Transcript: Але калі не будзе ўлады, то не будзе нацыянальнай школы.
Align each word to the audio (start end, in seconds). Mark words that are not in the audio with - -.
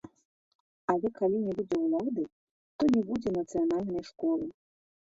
Але 0.93 1.11
калі 1.19 1.37
не 1.43 1.53
будзе 1.59 1.77
ўлады, 1.85 2.23
то 2.79 2.83
не 2.99 3.07
будзе 3.13 3.29
нацыянальнай 3.39 4.03
школы. 4.13 4.45